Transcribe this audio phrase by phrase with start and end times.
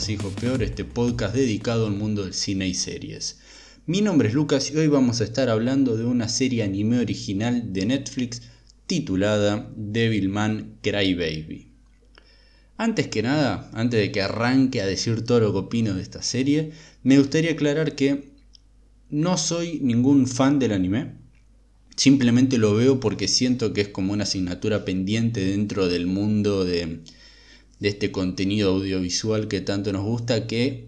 [0.00, 3.38] se dijo peor, este podcast dedicado al mundo del cine y series.
[3.86, 7.72] Mi nombre es Lucas y hoy vamos a estar hablando de una serie anime original
[7.72, 8.42] de Netflix
[8.86, 11.68] titulada Devilman Crybaby.
[12.76, 16.22] Antes que nada, antes de que arranque a decir todo lo que opino de esta
[16.22, 16.72] serie,
[17.04, 18.32] me gustaría aclarar que
[19.10, 21.12] no soy ningún fan del anime,
[21.94, 27.00] simplemente lo veo porque siento que es como una asignatura pendiente dentro del mundo de,
[27.84, 30.86] de este contenido audiovisual que tanto nos gusta, que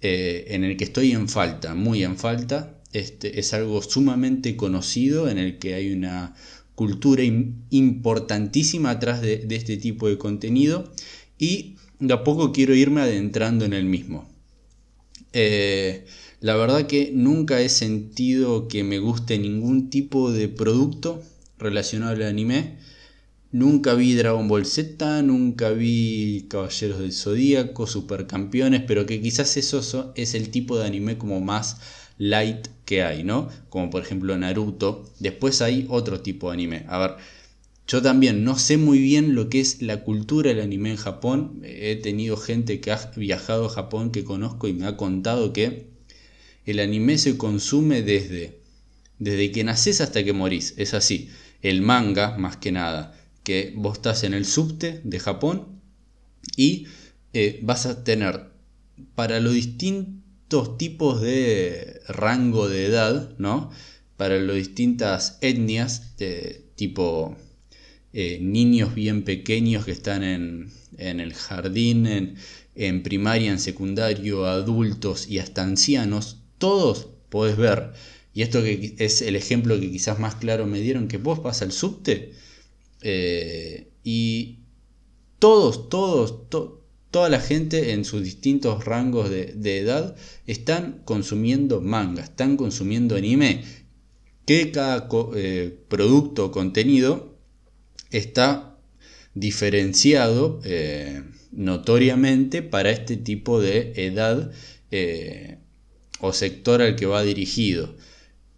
[0.00, 2.80] eh, en el que estoy en falta, muy en falta.
[2.94, 6.34] Este, es algo sumamente conocido en el que hay una
[6.74, 7.22] cultura
[7.68, 10.90] importantísima atrás de, este tipo de contenido
[11.38, 14.26] y de a poco quiero irme adentrando en el mismo.
[15.34, 16.06] Eh,
[16.40, 21.22] la verdad que nunca he sentido que me guste ningún tipo de producto
[21.58, 22.78] relacionado al anime.
[23.52, 30.14] Nunca vi Dragon Ball Z, nunca vi Caballeros del Zodíaco, Supercampeones, pero que quizás eso
[30.16, 31.76] es el tipo de anime como más
[32.16, 33.50] light que hay, ¿no?
[33.68, 35.04] Como por ejemplo Naruto.
[35.18, 36.86] Después hay otro tipo de anime.
[36.88, 37.16] A ver,
[37.86, 41.60] yo también no sé muy bien lo que es la cultura del anime en Japón.
[41.62, 45.88] He tenido gente que ha viajado a Japón que conozco y me ha contado que
[46.64, 48.60] el anime se consume desde,
[49.18, 50.72] desde que naces hasta que morís.
[50.78, 51.28] Es así.
[51.60, 55.80] El manga, más que nada que vos estás en el subte de Japón
[56.56, 56.86] y
[57.32, 58.50] eh, vas a tener
[59.14, 63.70] para los distintos tipos de rango de edad, ¿no?
[64.16, 67.36] Para las distintas etnias, de, tipo
[68.12, 72.36] eh, niños bien pequeños que están en, el jardín, en,
[72.74, 77.92] en, primaria, en secundario, adultos y hasta ancianos, todos podés ver.
[78.34, 81.62] Y esto que es el ejemplo que quizás más claro me dieron, que vos vas
[81.62, 82.32] al subte
[83.02, 84.58] eh, y
[85.38, 86.48] todos, todos,
[87.10, 93.64] toda la gente en sus distintos rangos de, edad están consumiendo manga, están consumiendo anime.
[94.46, 97.38] Que cada eh, producto o contenido
[98.10, 98.76] está
[99.34, 104.50] diferenciado eh, notoriamente para este tipo de edad
[106.20, 107.94] o sector al que va dirigido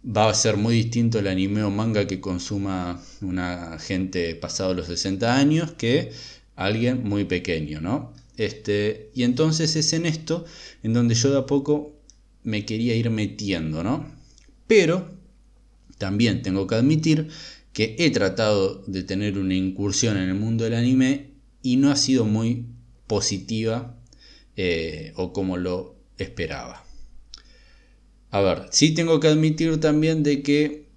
[0.05, 4.87] va a ser muy distinto el anime o manga que consuma una gente pasado los
[4.87, 6.11] 60 años que
[6.55, 8.13] alguien muy pequeño, ¿no?
[8.37, 10.45] Este, y entonces es en esto
[10.83, 11.95] en donde yo de a poco
[12.43, 14.05] me quería ir metiendo, ¿no?
[14.67, 15.09] Pero
[15.97, 17.29] también tengo que admitir
[17.73, 21.95] que he tratado de tener una incursión en el mundo del anime y no ha
[21.95, 22.65] sido muy
[23.07, 23.97] positiva
[24.55, 26.84] eh, o como lo esperaba.
[28.35, 30.89] A ver, sí tengo que admitir también de que,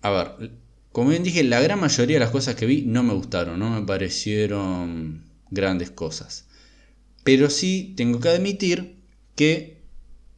[0.00, 0.52] a ver,
[0.92, 3.68] como bien dije, la gran mayoría de las cosas que vi no me gustaron, no
[3.68, 6.46] me parecieron grandes cosas.
[7.24, 9.02] Pero sí tengo que admitir
[9.34, 9.78] que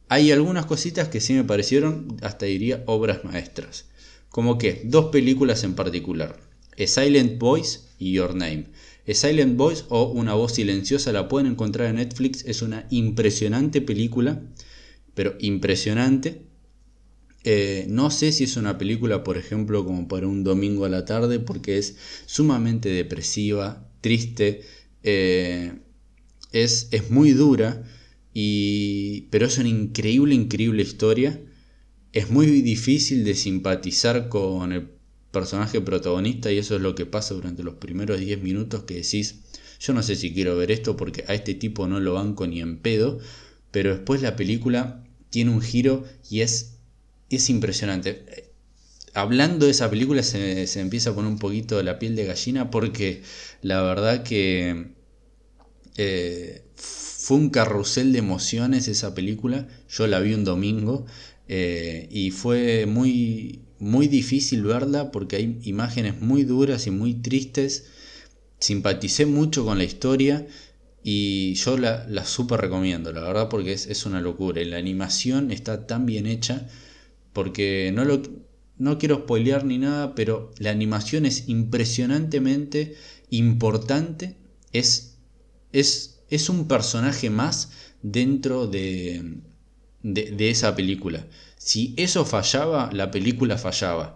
[0.09, 3.85] hay algunas cositas que sí me parecieron, hasta diría, obras maestras.
[4.29, 6.39] Como que dos películas en particular.
[6.75, 8.65] A Silent Voice y Your Name.
[9.07, 12.45] A Silent Voice o Una voz silenciosa la pueden encontrar en Netflix.
[12.45, 14.41] Es una impresionante película
[15.13, 16.43] pero impresionante.
[17.43, 21.05] Eh, no sé si es una película, por ejemplo, como para un domingo a la
[21.05, 24.61] tarde, porque es sumamente depresiva, triste,
[25.03, 25.73] eh,
[26.51, 27.83] es, es, muy dura,
[28.33, 31.41] y, pero es una increíble, increíble historia.
[32.13, 34.87] Es muy difícil de simpatizar con el
[35.31, 39.41] personaje protagonista y eso es lo que pasa durante los primeros 10 minutos que decís,
[39.79, 42.61] yo no sé si quiero ver esto porque a este tipo no lo banco ni
[42.61, 43.19] en pedo,
[43.73, 46.75] pero después la película tiene un giro y es,
[47.31, 48.51] es impresionante.
[49.15, 52.69] Hablando de esa película se, se empieza a poner un poquito la piel de gallina
[52.69, 53.23] porque
[53.63, 54.93] la verdad que
[55.97, 59.67] eh, fue un carrusel de emociones esa película.
[59.89, 61.07] Yo la vi un domingo
[61.47, 67.85] eh, y fue muy, muy difícil verla porque hay imágenes muy duras y muy tristes.
[68.59, 70.45] Simpaticé mucho con la historia
[71.03, 74.61] y yo la, la super recomiendo, la verdad, porque es, una locura.
[74.61, 76.67] Y la animación está tan bien hecha,
[77.33, 78.21] porque no, lo,
[78.77, 82.95] no quiero spoilear ni nada, pero la animación es impresionantemente
[83.29, 84.37] importante.
[84.71, 85.17] Es,
[85.73, 87.71] es, es un personaje más
[88.01, 89.41] dentro de,
[90.03, 91.27] de, de esa película.
[91.57, 94.15] Si eso fallaba, la película fallaba.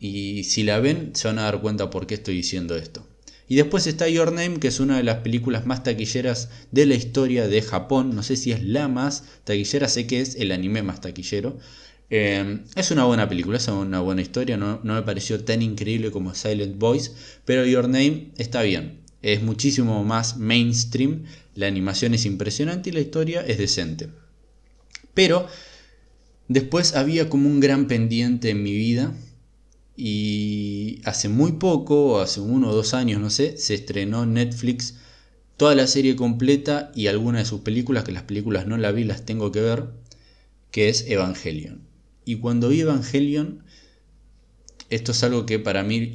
[0.00, 3.06] Y si la ven, se van a dar cuenta por qué estoy diciendo esto.
[3.54, 6.96] Y después está Your Name, que es una de las películas más taquilleras de la
[6.96, 8.16] historia de Japón.
[8.16, 11.56] No sé si es la más taquillera, sé que es el anime más taquillero.
[12.10, 16.34] Eh, es una buena película, es una buena historia, no, me pareció tan increíble como
[16.34, 17.12] Silent Voice,
[17.44, 18.98] pero Your Name está bien.
[19.22, 21.22] es muchísimo más mainstream,
[21.54, 24.08] la animación es impresionante y la historia es decente.
[25.14, 25.46] Pero
[26.48, 29.14] después había como un gran pendiente en mi vida
[29.96, 34.94] y hace muy poco, hace uno o dos años, no sé, se estrenó en Netflix
[35.56, 39.04] toda la serie completa y algunas de sus películas, que las películas no la vi,
[39.04, 39.86] las tengo que ver,
[40.70, 41.82] que es Evangelion.
[42.24, 43.62] Y cuando vi Evangelion,
[44.90, 46.10] esto es algo que para mí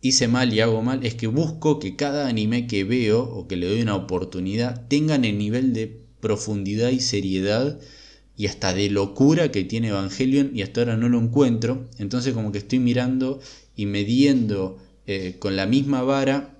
[0.00, 3.56] hice, mal y hago mal, es que busco que cada anime que veo o que
[3.56, 7.80] le doy una oportunidad tengan el nivel de profundidad y seriedad
[8.38, 11.88] y hasta de locura que tiene Evangelion y hasta ahora no lo encuentro.
[11.98, 13.40] Entonces como que estoy mirando
[13.74, 16.54] y midiendo eh, con la misma vara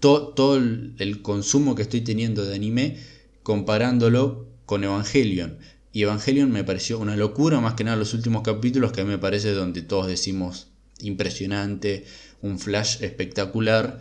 [0.00, 2.96] todo el, consumo que estoy teniendo de anime
[3.42, 5.58] comparándolo con Evangelion.
[5.92, 9.52] Y Evangelion me pareció una locura, más que nada los últimos capítulos, que me parece
[9.52, 10.68] donde todos decimos
[11.00, 12.06] impresionante,
[12.40, 14.00] un flash espectacular.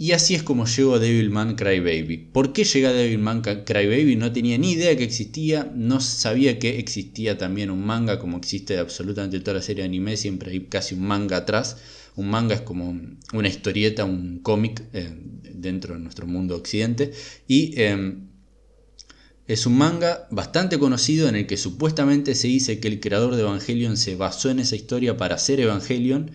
[0.00, 2.30] Y así es como llegó Devilman Crybaby.
[2.32, 4.16] ¿Por qué llega Devilman Crybaby?
[4.16, 8.78] No tenía ni idea que existía, no sabía que existía también un manga, como existe
[8.78, 11.76] absolutamente toda la serie de anime, siempre hay casi un manga atrás.
[12.16, 12.98] Un manga es como
[13.34, 15.12] una historieta, un cómic eh,
[15.52, 17.12] dentro de nuestro mundo occidente.
[17.46, 18.28] Y em,
[19.46, 23.42] es un manga bastante conocido en el que supuestamente se dice que el creador de
[23.42, 26.30] Evangelion se basó en esa historia para hacer Evangelion.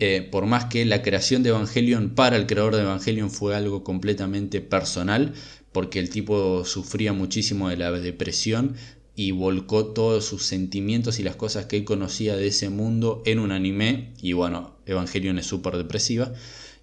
[0.00, 3.84] Eh, por más que la creación de Evangelion para el creador de Evangelion fue algo
[3.84, 5.34] completamente personal,
[5.72, 8.74] porque el tipo sufría muchísimo de la depresión,
[9.20, 13.38] y volcó todos sus sentimientos y las cosas que él conocía de ese mundo en
[13.38, 14.14] un anime.
[14.22, 16.32] Y bueno, Evangelion es súper depresiva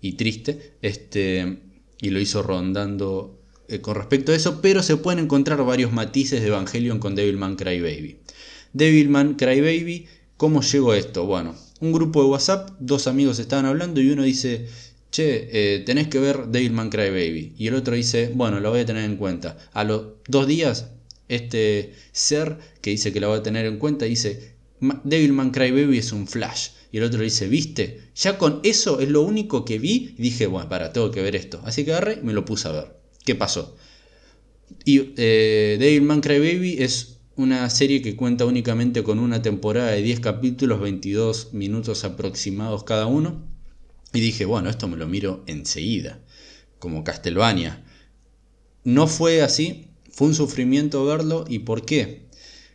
[0.01, 0.73] y triste.
[0.83, 1.57] Este,
[1.99, 6.41] y lo hizo rondando eh, con respecto a eso, pero se pueden encontrar varios matices
[6.41, 8.17] de Evangelion con Devilman Crybaby.
[8.73, 10.05] Devilman Crybaby,
[10.37, 11.25] ¿cómo llegó esto?
[11.25, 14.67] Bueno, un grupo de WhatsApp, dos amigos estaban hablando y uno dice,
[15.11, 17.55] che, eh, tenés que ver Devilman Crybaby.
[17.57, 19.57] Y el otro dice, bueno, lo voy a tener en cuenta.
[19.73, 20.87] A los dos días
[21.27, 24.55] este ser que dice que la va a tener en cuenta dice,
[25.03, 26.69] Devilman Crybaby es un flash.
[26.91, 28.01] Y el otro dice, ¿viste?
[28.15, 30.15] Ya con eso es lo único que vi.
[30.17, 31.61] Y dije, bueno, para, tengo que ver esto.
[31.65, 32.97] Así que agarré y me lo puse a ver.
[33.25, 33.75] ¿Qué pasó?
[34.85, 40.19] Y eh, Devilman Crybaby es una serie que cuenta únicamente con una temporada de 10
[40.19, 43.47] capítulos, 22 minutos aproximados cada uno.
[44.11, 46.19] Y dije, bueno, esto me lo miro enseguida,
[46.79, 47.85] como Castlevania.
[48.83, 52.25] No fue así, fue un sufrimiento verlo y por qué.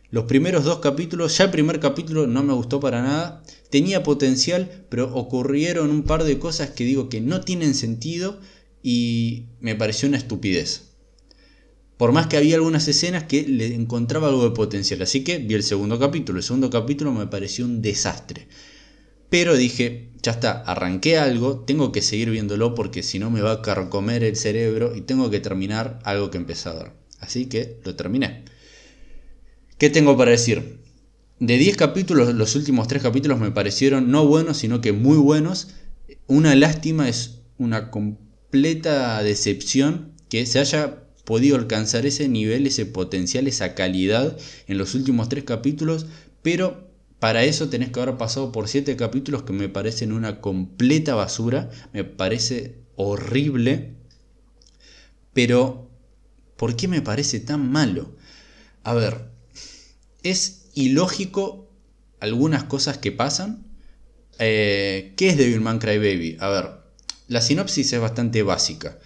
[0.09, 4.85] Los primeros dos capítulos, ya el primer capítulo no me gustó para nada, tenía potencial,
[4.87, 8.39] pero ocurrieron un par de cosas que digo que no tienen sentido
[8.81, 10.92] y me pareció una estupidez.
[11.97, 15.53] Por más que había algunas escenas que le encontraba algo de potencial, así que vi
[15.53, 16.39] el segundo capítulo.
[16.39, 18.47] El segundo capítulo me pareció un desastre.
[19.29, 23.51] Pero dije, ya está, arranqué algo, tengo que seguir viéndolo porque si no me va
[23.51, 26.93] a carcomer el cerebro y tengo que terminar algo que empecé a.
[27.19, 28.43] Así que lo terminé.
[29.77, 30.79] ¿Qué tengo para decir?
[31.39, 35.69] De 10 capítulos, los últimos 3 capítulos me parecieron no buenos, sino que muy buenos.
[36.27, 43.47] Una lástima es una completa decepción que se haya podido alcanzar ese nivel, ese potencial,
[43.47, 44.37] esa calidad
[44.67, 46.05] en los últimos 3 capítulos,
[46.41, 46.89] pero
[47.19, 51.69] para eso tenés que haber pasado por 7 capítulos que me parecen una completa basura,
[51.93, 53.93] me parece horrible,
[55.33, 55.83] pero
[56.63, 58.15] ¿Por qué me parece tan malo?
[58.83, 59.29] A ver,
[60.23, 61.69] es ilógico
[62.21, 63.65] algunas cosas que pasan.
[64.39, 66.37] Eh, ¿Qué es Devilman Crybaby?
[66.39, 66.69] A ver,
[67.27, 68.97] la sinopsis es bastante básica.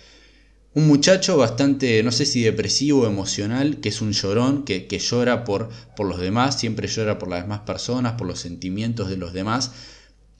[0.77, 4.99] Un muchacho bastante, no sé si depresivo o emocional, que es un llorón, que, que
[4.99, 9.17] llora por, por los demás, siempre llora por las demás personas, por los sentimientos de
[9.17, 9.71] los demás.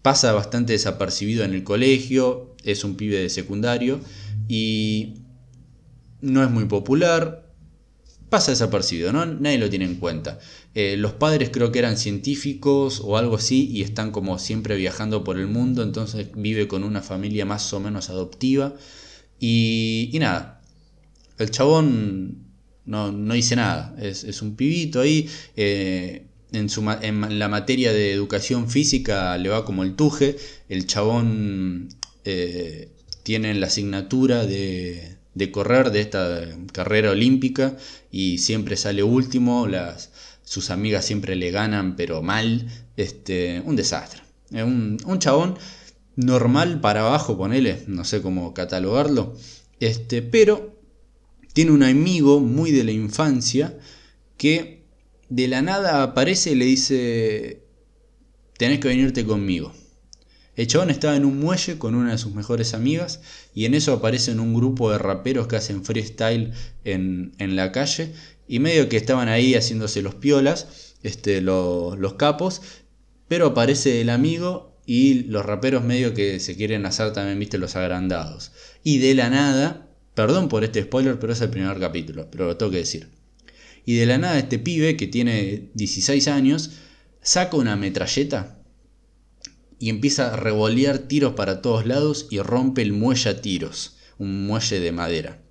[0.04, 4.00] Pasa bastante desapercibido en el colegio, es un pibe de secundario
[4.48, 5.16] y
[6.22, 7.52] no es muy popular,
[8.30, 9.26] pasa desapercibido, ¿no?
[9.26, 10.38] Nadie lo tiene en cuenta.
[10.76, 15.24] Eh, los padres creo que eran científicos o algo así y están como siempre viajando
[15.24, 18.76] por el mundo, entonces vive con una familia más o menos adoptiva.
[19.40, 20.62] Y, nada,
[21.38, 22.48] el chabón
[22.86, 25.30] no, dice nada, es, un pibito ahí.
[25.56, 30.38] Eh, en, su, la materia de educación física le va como el tuje.
[30.70, 31.90] El chabón
[32.26, 32.90] eh,
[33.24, 36.42] tiene la asignatura de, de correr de esta
[36.72, 37.78] carrera olímpica
[38.12, 40.10] y siempre sale último, las,
[40.44, 44.22] sus amigas siempre le ganan pero mal, este, un desastre.
[44.52, 45.58] Un, un chabón
[46.18, 49.38] normal para abajo, ponele, no sé cómo catalogarlo,
[49.80, 50.76] este, pero
[51.54, 53.78] tiene un amigo muy de la infancia
[54.36, 54.84] que
[55.30, 57.64] de la nada aparece y le dice,
[58.58, 59.72] tenés que venirte conmigo.
[60.56, 63.22] El chabón estaba en un muelle con una de sus mejores amigas
[63.54, 66.52] y en eso aparecen un grupo de raperos que hacen freestyle
[66.84, 68.14] en, en la calle
[68.48, 72.62] y medio que estaban ahí haciéndose los piolas, este, los capos,
[73.28, 77.76] pero aparece el amigo y los raperos medio que se quieren hacer también, viste, los
[77.76, 78.54] agrandados.
[78.86, 82.56] Y de la nada, perdón por este spoiler, pero es el primer capítulo, pero lo
[82.56, 83.10] tengo que decir.
[83.86, 86.72] Y de la nada este pibe que tiene 16 años
[87.22, 88.64] saca una metralleta
[89.78, 94.48] y empieza a revolear tiros para todos lados y rompe el muelle a tiros, un
[94.48, 95.42] muelle de madera.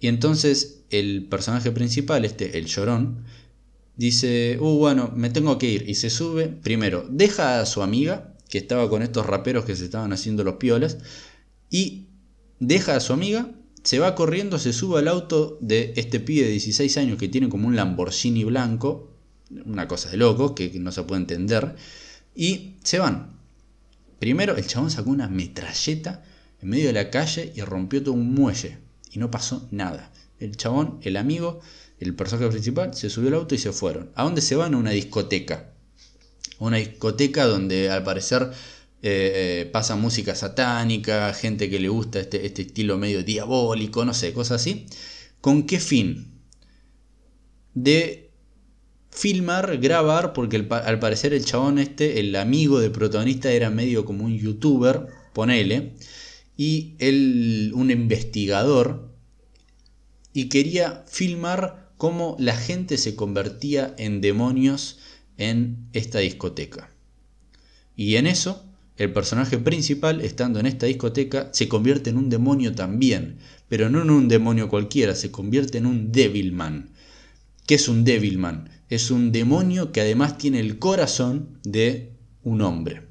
[0.00, 3.24] Y entonces el personaje principal, este, el llorón,
[3.96, 5.88] dice, uh, bueno, me tengo que ir.
[5.88, 9.84] Y se sube, primero, deja a su amiga, que estaba con estos raperos que se
[9.84, 10.98] estaban haciendo los piolas,
[11.70, 12.08] y
[12.58, 13.50] deja a su amiga,
[13.82, 17.48] se va corriendo, se sube al auto de este pibe de 16 años que tiene
[17.48, 19.16] como un Lamborghini blanco,
[19.64, 21.76] una cosa de loco, que no se puede entender,
[22.34, 23.38] y se van.
[24.18, 26.22] Primero, el chabón sacó una metralleta
[26.60, 28.78] en medio de la calle y rompió todo un muelle,
[29.10, 30.12] y no pasó nada.
[30.38, 31.60] El chabón, el amigo,
[32.00, 34.10] el personaje principal, se subió al auto y se fueron.
[34.14, 34.74] ¿A dónde se van?
[34.74, 35.72] A una discoteca.
[36.58, 38.50] Una discoteca donde al parecer
[39.02, 44.32] eh, pasa música satánica, gente que le gusta este, este, estilo medio diabólico, no sé,
[44.32, 44.86] cosas así.
[45.40, 46.32] ¿Con qué fin?
[47.74, 48.30] De
[49.10, 54.24] filmar, grabar, porque al parecer el chabón este, el amigo del protagonista, era medio como
[54.24, 55.94] un youtuber, ponele,
[56.56, 59.10] y él, un investigador,
[60.32, 65.00] y quería filmar cómo la gente se convertía en demonios
[65.36, 66.90] en esta discoteca.
[67.94, 68.64] Y en eso,
[68.96, 73.36] el personaje principal, estando en esta discoteca, se convierte en un demonio también,
[73.68, 76.88] pero no en un demonio cualquiera, se convierte en un Devilman.
[77.66, 78.70] ¿Qué es un Devilman?
[78.88, 83.02] Es un demonio que además tiene el corazón de un hombre.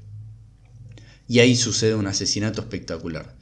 [1.28, 3.36] Y ahí sucede un asesinato espectacular.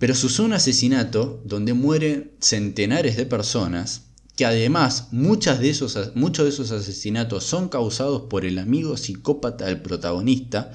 [0.00, 4.05] Pero sucede un asesinato donde mueren centenares de personas
[4.36, 9.64] que además muchas de esos, muchos de esos asesinatos son causados por el amigo psicópata
[9.64, 10.72] del protagonista,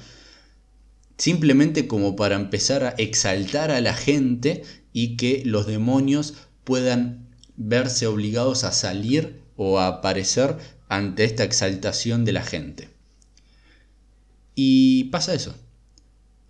[1.16, 8.08] simplemente como para empezar a exaltar a la gente y que los demonios puedan verse
[8.08, 10.56] obligados a salir o a aparecer
[10.88, 12.88] ante esta exaltación de la gente.
[14.56, 15.54] Y pasa eso.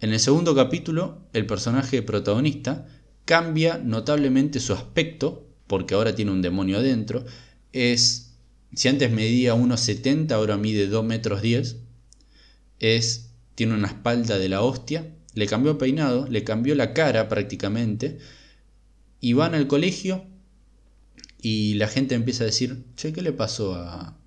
[0.01, 2.87] En el segundo capítulo, el personaje protagonista
[3.27, 7.25] cambia notablemente su aspecto porque ahora tiene un demonio adentro,
[7.73, 8.35] es,
[8.75, 11.77] si antes medía 1,70, ahora mide 2 metros 10,
[12.79, 18.19] es, tiene una espalda de la hostia, le cambió peinado, le cambió la cara prácticamente,
[19.19, 20.27] y van al colegio
[21.41, 23.75] y la gente empieza a decir, che, ¿qué le pasó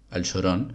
[0.10, 0.74] al llorón?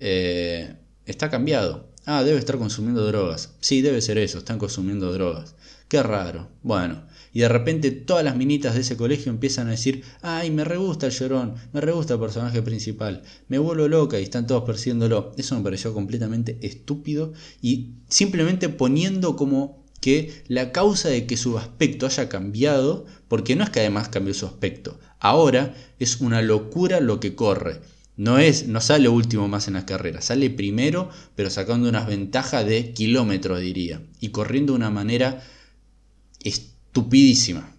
[0.00, 0.74] Eh,
[1.06, 1.92] está cambiado.
[2.06, 3.54] Ah, debe estar consumiendo drogas.
[3.60, 5.54] Sí, debe ser eso, están consumiendo drogas.
[5.86, 6.50] Qué raro.
[6.64, 7.06] Bueno,
[7.38, 10.76] y de repente todas las minitas de ese colegio empiezan a decir, ay, me re
[10.76, 14.64] gusta el llorón, me re gusta el personaje principal, me vuelvo loca y están todos
[14.64, 15.34] persiguiéndolo.
[15.36, 21.56] Eso me pareció completamente estúpido y simplemente poniendo como que la causa de que su
[21.58, 26.98] aspecto haya cambiado, porque no es que además cambió su aspecto, ahora es una locura
[26.98, 27.82] lo que corre.
[28.16, 32.66] No, es, no sale último más en las carreras, sale primero, pero sacando unas ventajas
[32.66, 35.40] de kilómetros, diría, y corriendo de una manera
[36.98, 37.76] estupidísima.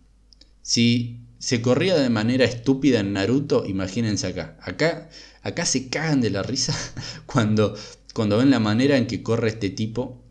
[0.62, 4.58] Si se corría de manera estúpida en Naruto, imagínense acá.
[4.62, 5.10] Acá,
[5.42, 6.74] acá se cagan de la risa
[7.26, 7.76] cuando,
[8.14, 10.22] cuando ven la manera en que corre este tipo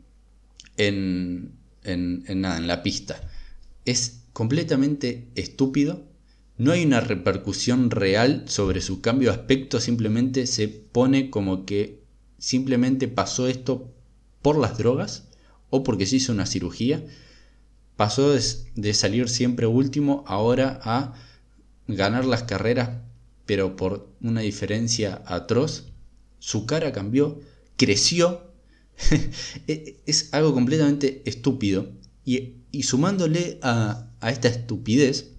[0.77, 1.53] en,
[1.85, 3.21] en, nada, en la pista.
[3.85, 6.05] Es completamente estúpido.
[6.57, 12.01] No hay una repercusión real sobre su cambio de aspecto, simplemente se pone como que
[12.39, 13.93] simplemente pasó esto
[14.43, 15.29] por las drogas
[15.71, 17.03] o porque se hizo una cirugía
[17.99, 21.15] pasó de, salir siempre último ahora a
[21.89, 22.91] ganar las carreras,
[23.45, 25.89] pero por una diferencia atroz.
[26.39, 27.41] Su cara cambió,
[27.77, 28.47] creció.
[29.67, 31.89] E, es algo completamente estúpido.
[32.25, 35.33] Y, sumándole a, esta estupidez,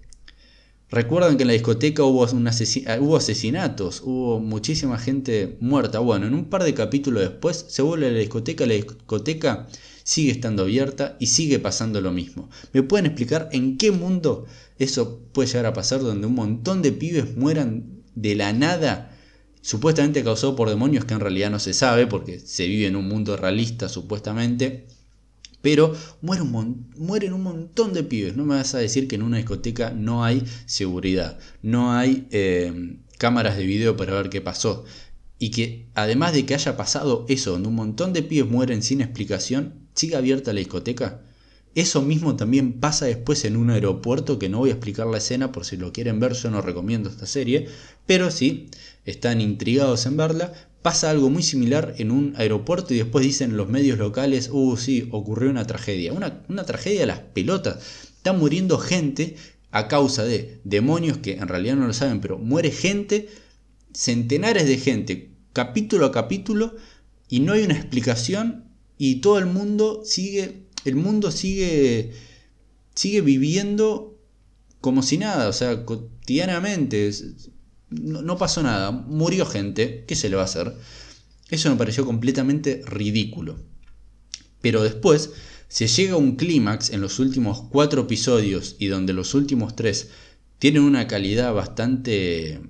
[0.90, 6.00] recuerdan que en la discoteca hubo, hubo asesinatos, hubo muchísima gente muerta.
[6.00, 9.66] Bueno, en un par de capítulos después se vuelve a la discoteca, la discoteca
[10.10, 12.50] sigue estando abierta y sigue pasando lo mismo.
[12.72, 14.44] ¿Me pueden explicar en qué mundo
[14.76, 19.16] eso puede llegar a pasar donde un montón de pibes mueran de la nada?
[19.60, 23.06] Supuestamente causado por demonios que en realidad no se sabe porque se vive en un
[23.06, 24.88] mundo realista supuestamente.
[25.62, 28.36] Pero mueren un, mueren un montón de pibes.
[28.36, 32.98] No me vas a decir que en una discoteca no hay seguridad, no hay eh,
[33.16, 34.84] cámaras de video para ver qué pasó.
[35.38, 39.00] y que además de que haya pasado eso, donde un montón de pibes mueren sin
[39.02, 41.22] explicación, sigue abierta la discoteca.
[41.74, 45.52] Eso mismo también pasa después en un aeropuerto, que no voy a explicar la escena
[45.52, 47.68] por si lo quieren ver, yo no recomiendo esta serie,
[48.06, 48.68] pero si
[49.04, 53.68] están intrigados en verla, pasa algo muy similar en un aeropuerto y después dicen los
[53.68, 56.12] medios locales, uh, sí, ocurrió una tragedia.
[56.12, 57.78] Una, una tragedia a las pelotas.
[58.16, 59.36] Está muriendo gente
[59.70, 63.28] a causa de demonios que en realidad no lo saben, pero muere gente,
[63.92, 66.74] centenares de gente, capítulo a capítulo
[67.28, 68.69] y no hay una explicación
[69.02, 72.12] y todo el mundo sigue, el mundo sigue,
[72.94, 74.20] sigue viviendo
[74.82, 77.10] como si nada, o sea, cotidianamente,
[77.88, 80.74] no, pasó nada, murió gente, ¿qué se le va a hacer?
[81.48, 83.56] Eso me pareció completamente ridículo.
[84.60, 85.30] Pero después
[85.68, 90.10] se llega a un clímax en los últimos cuatro episodios y donde los últimos tres
[90.58, 92.60] tienen una calidad bastante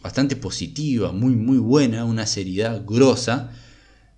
[0.00, 3.50] bastante positiva, muy muy buena, una seriedad grosa,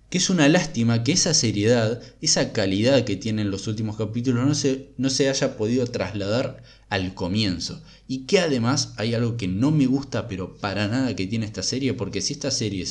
[0.09, 4.55] que es una lástima que esa seriedad, esa calidad que tienen los últimos capítulos no
[4.55, 7.81] se, no se haya podido trasladar al comienzo.
[8.07, 11.63] Y que además hay algo que no me gusta, pero para nada que tiene esta
[11.63, 12.85] serie, porque si esta serie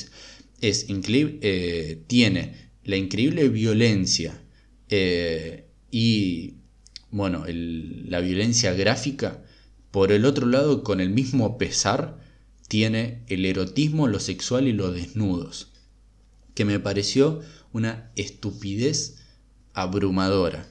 [0.60, 4.38] es, increíble, eh, tiene la increíble violencia
[4.90, 6.56] eh, y,
[7.10, 9.42] bueno, la violencia gráfica,
[9.90, 12.18] por el otro lado, con el mismo pesar,
[12.68, 15.72] tiene el erotismo, lo sexual y los desnudos,
[16.56, 17.40] que me pareció
[17.72, 19.18] una estupidez
[19.74, 20.66] abrumadora.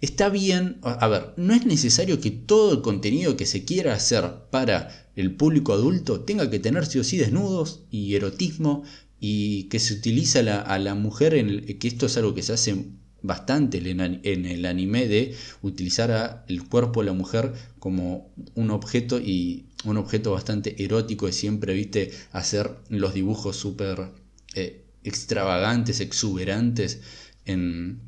[0.00, 4.24] Está bien, a ver, no es necesario que todo el contenido que se quiera hacer
[4.50, 8.82] para el público adulto tenga que tener sí o sí desnudos y erotismo
[9.20, 12.84] y que se utiliza a la, mujer, en que esto es algo que se hace
[13.22, 19.66] bastante en el anime de utilizar el cuerpo de la mujer como un objeto y
[19.84, 24.10] un objeto bastante erótico y siempre viste hacer los dibujos súper
[24.56, 27.00] eh, extravagantes, exuberantes
[27.44, 28.00] en,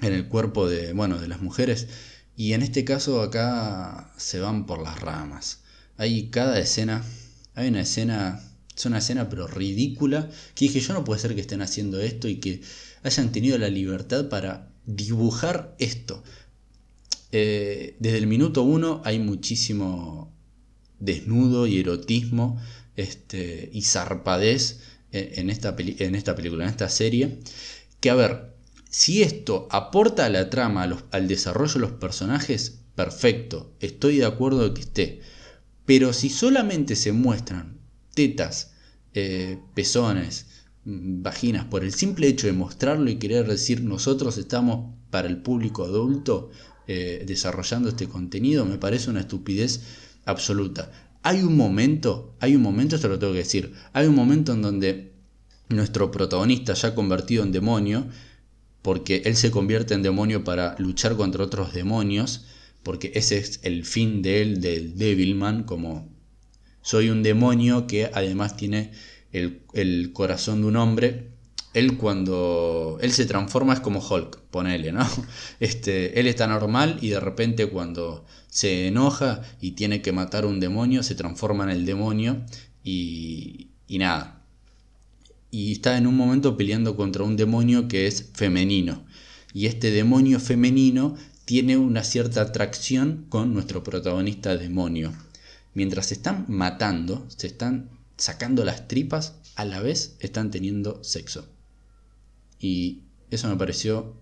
[0.00, 1.88] en, el cuerpo de, bueno, de las mujeres.
[2.36, 5.60] Y en este caso acá se van por las ramas.
[5.96, 7.04] Hay cada escena,
[7.54, 8.42] hay una escena,
[8.76, 12.28] es una escena pero ridícula, que dije yo no puede ser que estén haciendo esto
[12.28, 12.60] y que
[13.02, 16.22] hayan tenido la libertad para dibujar esto.
[17.32, 20.32] Eh, desde el minuto uno hay muchísimo
[21.00, 22.60] desnudo y erotismo
[22.96, 24.80] este, y zarpadez
[25.16, 27.40] en esta, en esta película, en esta serie.
[28.00, 28.56] Que a ver,
[28.90, 34.72] si esto aporta a la trama, al desarrollo de los personajes, perfecto, estoy de acuerdo
[34.74, 35.20] que esté.
[35.84, 37.78] Pero si solamente se muestran
[38.14, 38.72] tetas,
[39.14, 40.46] eh, pezones,
[40.84, 45.38] mm, vaginas, por el simple hecho de mostrarlo y querer decir nosotros estamos para el
[45.38, 46.50] público adulto
[46.88, 49.80] eh, desarrollando este contenido, me parece una estupidez
[50.24, 50.90] absoluta.
[51.28, 54.62] Hay un momento, hay un momento, esto lo tengo que decir, hay un momento en
[54.62, 55.12] donde
[55.68, 58.06] nuestro protagonista ya convertido en demonio,
[58.80, 62.46] porque él se convierte en demonio para luchar contra otros demonios,
[62.84, 66.08] porque ese es el fin de él, del Devilman, como
[66.80, 68.92] soy un demonio que además tiene
[69.32, 71.32] el, el corazón de un hombre,
[71.76, 75.06] él cuando él se transforma es como Hulk, ponele, ¿no?
[75.60, 80.46] Este, él está normal y de repente cuando se enoja y tiene que matar a
[80.46, 82.42] un demonio, se transforma en el demonio
[82.82, 84.42] y, y nada.
[85.50, 89.04] Y está en un momento peleando contra un demonio que es femenino.
[89.52, 95.12] Y este demonio femenino tiene una cierta atracción con nuestro protagonista demonio.
[95.74, 101.46] Mientras se están matando, se están sacando las tripas, a la vez están teniendo sexo.
[102.60, 104.14] Y eso me pareció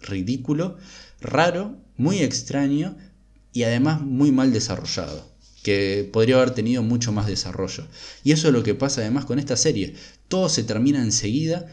[0.00, 0.76] ridículo,
[1.20, 2.96] raro, muy extraño
[3.52, 5.24] y además muy mal desarrollado,
[5.62, 7.86] que podría haber tenido mucho más desarrollo.
[8.22, 9.94] Y eso es lo que pasa además con esta serie.
[10.28, 11.66] Todo se termina enseguida,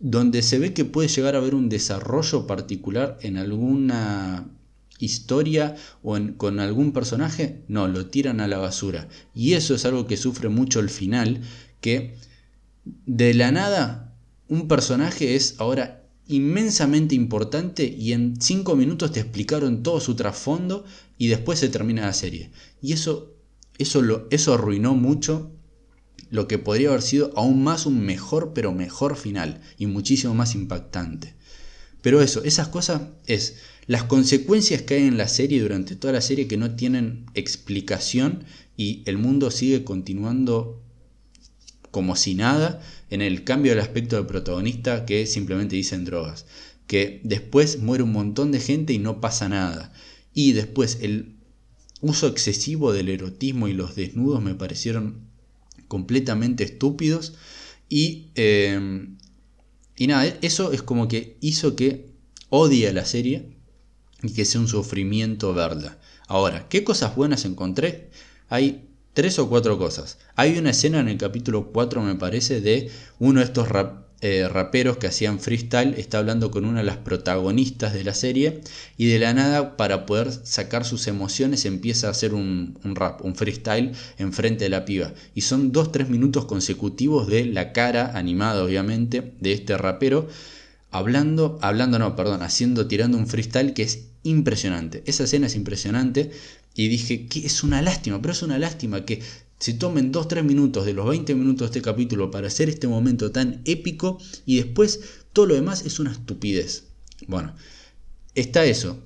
[0.00, 4.50] donde se ve que puede llegar a haber un desarrollo particular en alguna
[4.98, 9.08] historia o con algún personaje, no, lo tiran a la basura.
[9.34, 11.40] Y eso es algo que sufre mucho el final,
[11.80, 12.16] que
[13.06, 14.03] de la nada
[14.54, 20.84] un personaje es ahora inmensamente importante y en 5 minutos te explicaron todo su trasfondo
[21.18, 22.50] y después se termina la serie.
[22.80, 23.34] Y eso,
[23.78, 25.50] eso, eso arruinó mucho
[26.30, 30.54] lo que podría haber sido aún más un mejor pero mejor final y muchísimo más
[30.54, 31.34] impactante.
[32.00, 36.20] Pero eso, esas cosas es las consecuencias que hay en la serie durante toda la
[36.20, 38.44] serie que no tienen explicación
[38.76, 40.80] y el mundo sigue continuando
[41.90, 42.80] como si nada
[43.14, 46.46] en el cambio del aspecto del protagonista que simplemente dicen drogas.
[46.88, 49.92] Que después muere un montón de gente y no pasa nada.
[50.34, 51.36] Y después el
[52.00, 55.20] uso excesivo del erotismo y los desnudos me parecieron
[55.88, 57.34] completamente estúpidos
[57.88, 59.06] Y, eh,
[59.96, 62.10] y nada, eso es como que hizo que
[62.50, 63.50] odie la serie
[64.22, 65.98] y que sea un sufrimiento verla.
[66.26, 68.10] Ahora, ¿qué cosas buenas encontré?
[68.48, 70.18] Hay tres o cuatro cosas.
[70.36, 73.68] Hay una escena en el capítulo 4, me parece, de uno de estos
[74.20, 78.60] eh, raperos que hacían freestyle, está hablando con una de las protagonistas de la serie
[78.98, 83.36] y de la nada, para poder sacar sus emociones, empieza a hacer un, rap, un
[83.36, 85.14] freestyle enfrente de la piba.
[85.34, 90.28] Y son dos, tres minutos consecutivos de la cara animada, obviamente, de este rapero
[90.90, 95.02] hablando, hablando no, perdón, haciendo, tirando un freestyle que es impresionante.
[95.06, 96.30] Esa escena es impresionante
[96.74, 99.22] y dije que es una lástima, pero es una lástima que
[99.58, 103.30] se tomen 2-3 minutos de los 20 minutos de este capítulo para hacer este momento
[103.30, 105.00] tan épico y después
[105.32, 106.84] todo lo demás es una estupidez.
[107.28, 107.54] Bueno,
[108.34, 108.98] está eso.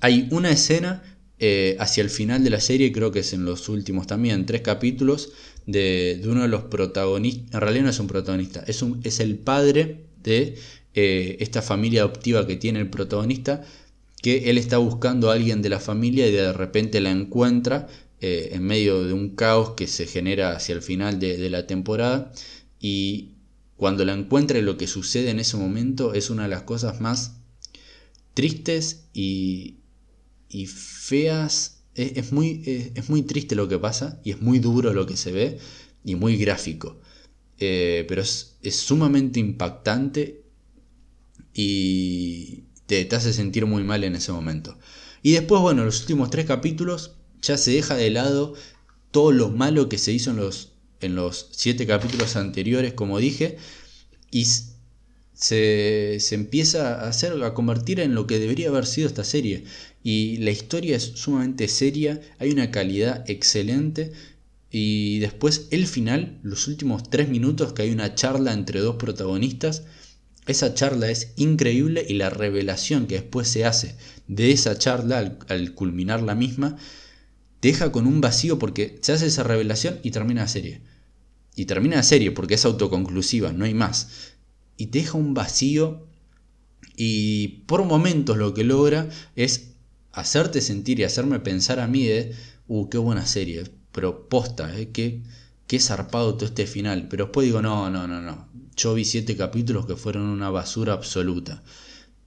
[0.00, 1.02] Hay una escena
[1.38, 4.62] eh, hacia el final de la serie, creo que es en los últimos también, tres
[4.62, 5.32] capítulos,
[5.66, 9.38] de, uno de los protagonistas, en realidad no es un protagonista, es, un, es el
[9.38, 10.56] padre de
[10.94, 13.64] eh, esta familia adoptiva que tiene el protagonista,
[14.22, 17.88] que él está buscando a alguien de la familia y de repente la encuentra
[18.20, 22.32] eh, en medio de un caos que se genera hacia el final de, la temporada
[22.80, 23.32] y
[23.76, 27.38] cuando la encuentra lo que sucede en ese momento es una de las cosas más
[28.32, 29.78] tristes y,
[30.48, 31.80] y feas.
[31.94, 32.62] Es, muy,
[32.94, 35.58] es, muy triste lo que pasa y es muy duro lo que se ve
[36.04, 36.98] y muy gráfico.
[37.58, 40.42] Eh, pero es, es, sumamente impactante
[41.52, 42.64] y
[43.04, 44.78] te, hace sentir muy mal en ese momento.
[45.22, 48.54] Y después, bueno, los últimos tres capítulos ya se deja de lado
[49.10, 53.56] todo lo malo que se hizo en los, en los siete capítulos anteriores, como dije,
[54.30, 54.46] y
[55.34, 59.64] se, se, empieza a hacer, a convertir en lo que debería haber sido esta serie.
[60.02, 64.12] Y la historia es sumamente seria, hay una calidad excelente.
[64.70, 69.82] Y después el final, los últimos tres minutos, que hay una charla entre dos protagonistas,
[70.46, 75.74] esa charla es increíble y la revelación que después se hace de esa charla al,
[75.74, 76.76] culminar la misma
[77.60, 80.82] te deja con un vacío porque se hace esa revelación y termina la serie.
[81.54, 84.08] Y termina la serie porque es autoconclusiva, no hay más.
[84.76, 86.08] Y te deja un vacío
[86.96, 89.74] y por momentos lo que logra es
[90.10, 92.34] hacerte sentir y hacerme pensar a mí de,
[92.66, 95.22] uh, qué buena serie, pero posta, eh, qué,
[95.68, 97.06] qué zarpado todo este final.
[97.08, 100.92] Pero después digo, no, no, no, no, yo vi siete capítulos que fueron una basura
[100.92, 101.62] absoluta.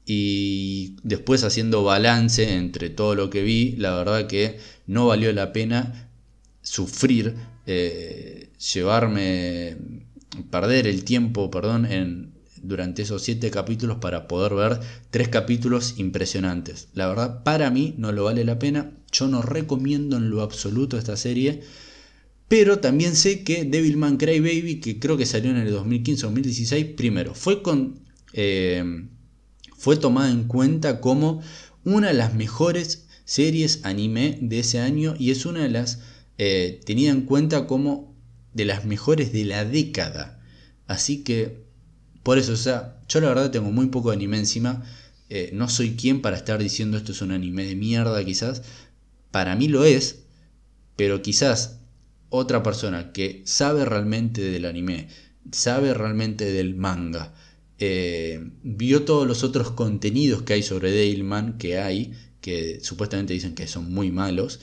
[0.06, 5.52] Y después haciendo balance entre todo lo que vi, la verdad que no valió la
[5.52, 6.10] pena
[6.62, 9.78] sufrir, eh, llevarme,
[10.52, 14.80] perder el tiempo, perdón, en, durante esos siete capítulos para poder ver
[15.10, 16.90] tres capítulos impresionantes.
[16.94, 18.92] La verdad, para mí no lo vale la pena.
[19.12, 21.62] Yo no recomiendo en lo absoluto esta serie.
[22.48, 27.64] Pero también sé que Devilman Crybaby, que creo que salió en el 2015-2016, primero, fue,
[27.64, 28.00] con,
[28.34, 29.08] eh,
[29.78, 31.42] fue tomada en cuenta como
[31.84, 36.00] una de las mejores series anime de ese año y es una de las
[36.38, 38.16] eh, tenida en cuenta como
[38.54, 40.42] de las mejores de la década.
[40.88, 41.66] Así que,
[42.24, 44.84] por eso, o sea, yo la verdad tengo muy poco anime encima.
[45.30, 48.62] Eh, no soy quien para estar diciendo esto es un anime de mierda, quizás.
[49.32, 50.24] Para mí lo es,
[50.96, 51.80] pero quizás
[52.30, 55.08] otra persona que sabe realmente del anime,
[55.52, 57.34] sabe realmente del manga,
[57.78, 63.56] eh, vio todos los otros contenidos que hay sobre Deilman, que hay, que supuestamente dicen
[63.56, 64.60] que son muy malos,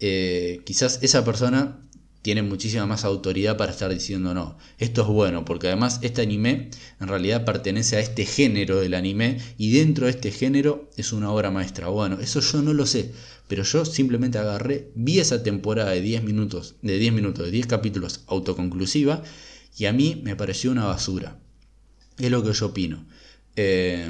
[0.00, 1.87] eh, quizás esa persona
[2.28, 6.68] tiene muchísima más autoridad para estar diciendo no, esto es bueno, porque además este anime
[7.00, 11.32] en realidad pertenece a este género del anime y dentro de este género es una
[11.32, 11.88] obra maestra.
[11.88, 13.12] Bueno, eso yo no lo sé,
[13.48, 17.66] pero yo simplemente agarré, vi esa temporada de 10 minutos, de 10 minutos, de 10
[17.66, 19.22] capítulos autoconclusiva
[19.78, 21.40] y a mí me pareció una basura.
[22.18, 23.06] Es lo que yo opino.
[23.56, 24.06] Eh,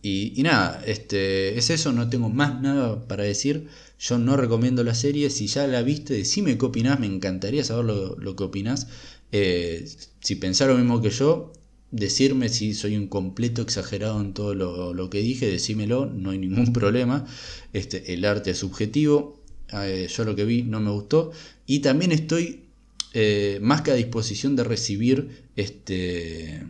[0.00, 3.66] y, nada, este, es eso, no tengo más nada para decir.
[3.98, 5.28] Yo no recomiendo la serie.
[5.30, 7.00] Si ya la viste, decime qué opinás.
[7.00, 8.86] Me encantaría saber lo, que opinás.
[9.32, 9.88] Eh,
[10.20, 11.52] si pensás lo mismo que yo,
[11.90, 16.72] decirme si soy un completo exagerado en todo lo, que dije, decímelo, no hay ningún
[16.72, 17.26] problema.
[17.72, 19.42] Este, el arte es subjetivo.
[19.72, 21.32] Eh, yo lo que vi no me gustó.
[21.66, 22.66] Y también estoy
[23.14, 26.62] eh, más que a disposición de recibir este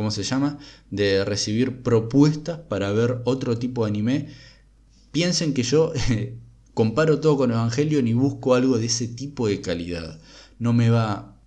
[0.00, 0.58] ¿cómo se llama?
[0.90, 4.28] De recibir propuestas para ver otro tipo de anime.
[5.12, 5.92] Piensen que yo
[6.74, 10.18] comparo todo con Evangelion y busco algo de ese tipo de calidad.
[10.58, 11.38] No me va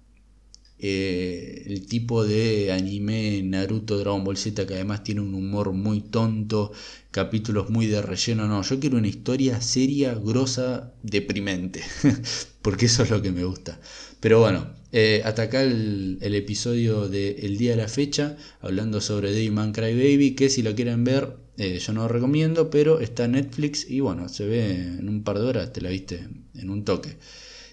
[0.77, 6.01] eh, el tipo de anime Naruto Dragon Ball Z que además tiene un humor muy
[6.01, 6.73] tonto,
[7.09, 11.81] capítulos muy de relleno, no, yo quiero una historia seria, grosa, deprimente,
[12.61, 13.79] porque eso es lo que me gusta.
[14.19, 19.73] Pero bueno, eh, hasta acá el, episodio del día de la fecha, hablando sobre Cry
[19.73, 23.89] Baby que si lo quieren ver, eh, yo no lo recomiendo, pero está en Netflix
[23.89, 27.17] y bueno, se ve en un par de horas, te la viste en un toque.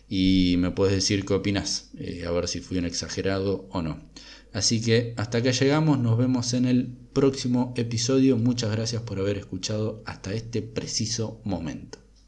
[0.09, 4.01] Y me puedes decir qué opinas, eh, a ver si fui un exagerado o no.
[4.55, 8.39] Así que hasta acá llegamos, nos vemos en el próximo episodio.
[8.39, 12.00] Muchas gracias por haber escuchado hasta este preciso momento.